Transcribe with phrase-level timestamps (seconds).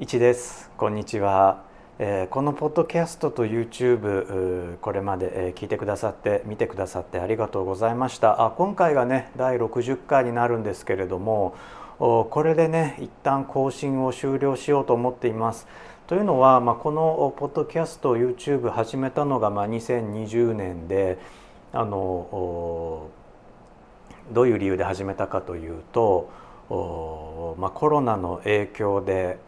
[0.00, 0.72] 一です。
[0.76, 1.62] こんにちは、
[2.00, 8.44] えー、このポッドキャストと YouTube これまで、えー、聞いてくださって見てくださってありがとうございました。
[8.44, 11.54] あ今回がね第60回になるんですけれども
[11.98, 15.68] これでね一旦更新を終了しようと思っています。
[16.08, 21.18] というのは、まあ、このポッドキャスト YouTube 始めたのがまあ2020年で
[21.72, 23.06] あの
[24.32, 26.30] どういう理由で始めたかというと
[27.58, 29.38] まあ、コロナの影響で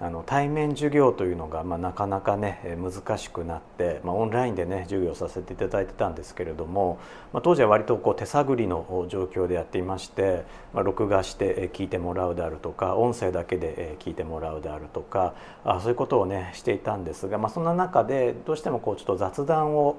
[0.00, 7.00] あの対面授業というのが、まあ、なかなかね難しくなって、まあ、オンラインでね授業させていただいてたんですけれども、
[7.32, 19.96] まあ、当時は割とこう手探りの状況でやっていまして、まあ、録画して聞いてもらうであるとか音声だけで聞いてもらうであるとかあそういうことをねしていたんですが、まあ、そんな中でどうしてもこうちょっと雑談を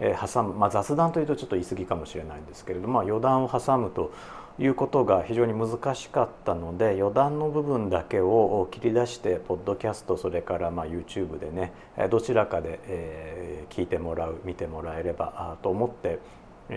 [0.00, 4.12] 挟む、まあ、雑談というとちょっと言い過ぎかもしれないんですけれども、まあ、余談を挟むと
[4.58, 11.72] いうことが非常に難しかったので余談の部分だけを切り出してポッドキャストそれからまあ YouTube でね
[12.10, 16.18] どちらかで、え聞いてもらう見てもらえればと思って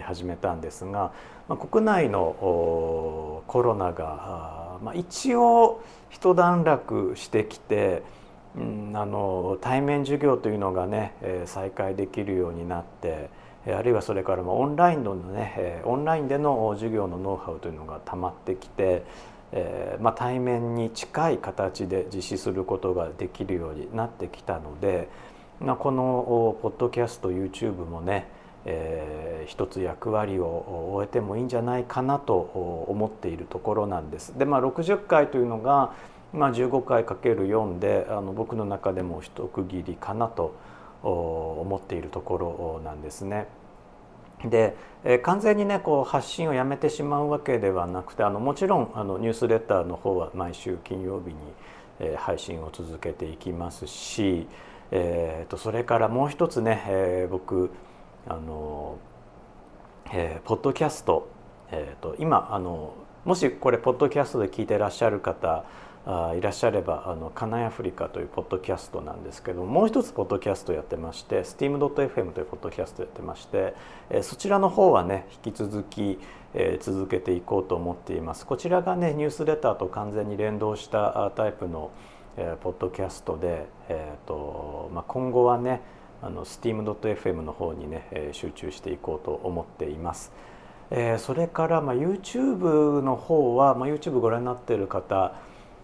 [0.02, 1.11] 始めたんですが、
[1.47, 8.03] まあ、国内のコロナが、まあ、一応一段落してきて、
[8.55, 11.13] あの対面授業というのがね
[11.45, 13.29] 再開できるようになって。
[13.65, 19.05] あるいはそれからオンラインのねオンラインでの授業のノウハウというのがたまってきて、
[20.01, 25.07] まあ、対面に近い形で実施することができるようになってきたので、
[25.61, 28.27] このポッドキャスト YouTube もね、
[29.45, 32.35] 一つ役割を終えてもいいんじゃないかなと
[32.89, 34.37] 思っているところなんです。
[34.37, 35.93] でまあ60回というのが、
[36.34, 40.56] まあ、15回かける4であの僕の中でも一区切りかなと
[41.03, 43.48] 思っているところなんですね。
[44.44, 51.36] で、え完全にねこう発信をやめてしまうわけではなくてあのもちろんあのニュースレターの方は毎週金曜日に、
[52.00, 54.48] え配信を続けていきますし、
[54.92, 57.72] えー、とそれからもう一つね、えー、僕
[58.28, 58.98] あの、
[60.11, 61.30] えー、ポッドキャスト、
[61.72, 62.93] えー、と今あの
[63.26, 65.66] もしこれポッドキャストで聞いてらっしゃる方
[66.05, 73.73] あいらっしゃればあのカナイアフリカというポッドキャストなんですけどもう一つポッドキャストやってまして steam.fm というポッドキャストやってまして、
[74.09, 76.19] えそちらの方はね引き続き、
[76.53, 81.92] え続けていこうと思っていますこちらがねニュースレターと完全に連動したタイプの、
[82.36, 85.81] えポッドキャストで、えーとまあ、今後はね
[86.21, 90.33] あの steam.fm の方にね、え集中していこうと思っています。
[90.92, 95.33] えそれから、まあ、YouTube の方は、まあ、YouTube ご覧になっている方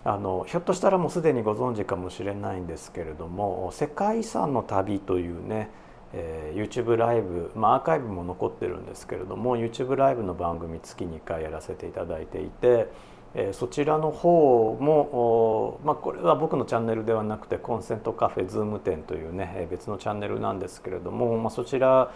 [0.10, 5.70] あのひょっとしたらもうすでにご存知かもしれないんですけれども「世界遺産の旅」というね、
[6.14, 12.88] えー、YouTube ライブ、まあ、アーカイブも残ってるんですけれども YouTube ライブの番組月2回やらせていただいていて、
[13.36, 22.12] えー、そちらの方も、まあ、これは僕のチャンネルではなくてコンセントカフェズーム店というね別のチャンネルなんですけれども、まあ、そちら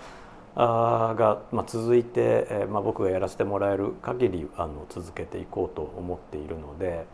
[0.55, 7.05] が、まあ、続いて、えーまあ、僕がやらせてもらえる限りあの続けていこうと思っているので。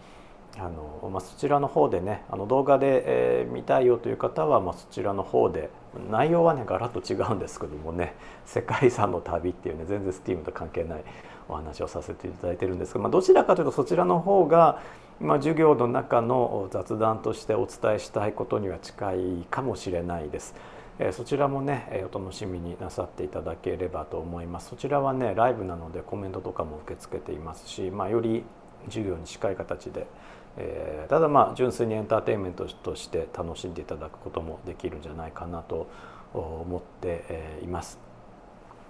[0.58, 5.70] あのまあ、そちらの方でねあの動画で、えー、見たいよという方は、まあ、そちらの方で
[6.10, 8.16] 内容はねガラッと違うんですけどもね
[8.46, 11.04] 「世界遺産の旅」っていうね全然 STEAM と関係ない
[11.48, 14.82] お話をさせていただいてるんですが、まあ、どちらかというとそちらの方が、
[15.22, 20.56] まあ、授業の中の雑談としてお伝えしたいことには近いかもしれないです。
[21.02, 28.44] えそちらもねお楽しみになさっていただければと思いますそちらはねライブなのでコメントとかも受け付けていますし、まあ、より
[28.86, 30.08] 授業に近い形で
[30.58, 35.88] えー、ただまあ純粋にエンターテインメントとして楽しんでいただくこともできるんじゃないかなと
[36.34, 37.98] 思っています。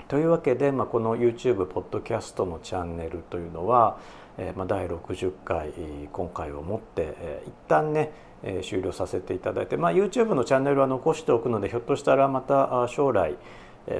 [0.07, 3.99] というわけで、まあ、この YouTube ポッドキャストのチャンネルというのは、
[4.39, 5.71] えーまあ、第60回
[6.11, 8.11] 今回をもって、えー、一旦ね、
[8.41, 13.35] えー、終了させていただいて、まあ、YouTube のチャンネルは残しておくのでひょっとしたらまた将来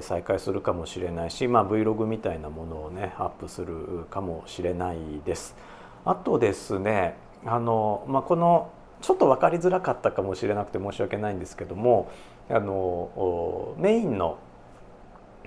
[0.02, 5.56] 再開するかもしれないし、まあ、Vlog みたいなものをねアップするかもしれないです。
[6.10, 7.16] あとですね
[7.46, 8.72] あの、まあ、この
[9.02, 12.12] ちょっと分かりづらかったかもしれなくて申し訳ないんですけども
[12.50, 14.40] あのメインの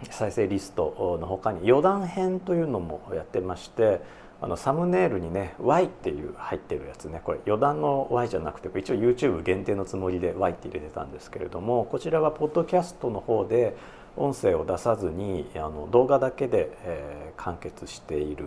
[0.09, 4.01] 再生リストの他に余談編というのもやってまして
[4.41, 13.77] あのサムネイルにね Y っていう入ってるやつねこれ余談の Y じゃなくて一応 YouTube 限定のつもりで Y って入れてたんですけれどもこちらはポッドキャストの方で
[14.17, 18.47] 音声を出さずにあの動画だけで、えー、完結している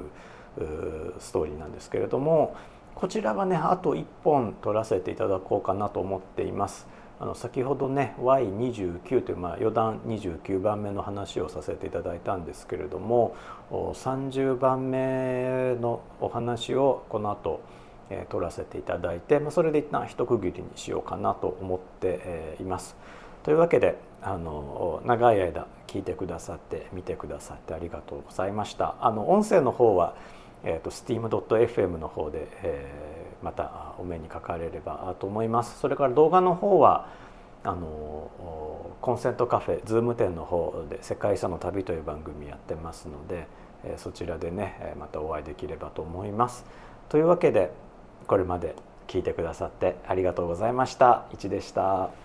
[1.19, 2.55] ストーリーなんですけれども
[2.95, 6.87] こちらはねあと1本取らせていただこうかなと思っています。
[7.17, 13.37] あの先ほどね Y29 という、まあ、余談29番目の話をさせていただいたんですけれども
[13.71, 17.61] 30番目のお話をこの後
[18.09, 22.95] えー、撮らせていただいて、まあ、それで一旦一区切りにしようかなと思って、います。
[23.43, 28.95] というわけであの長い間聞いてくださって見てくださってありがとうございました。
[29.01, 30.15] あの音声の方は、
[30.63, 35.79] えーと、steam.fm の方で、えー、またお目にかかれればと思います。
[35.79, 37.07] それから動画の方は
[37.63, 38.29] あの
[39.01, 43.47] コンセントカフェズーム店の方で「世界遺産の旅」という番組やってますので、
[43.83, 46.65] えー、そちらでねまたお会いできればと思います。
[47.09, 47.71] というわけで
[48.27, 48.75] これまで
[49.07, 51.25] 聞いてくださってありがとうございました。
[51.33, 52.24] いちでした。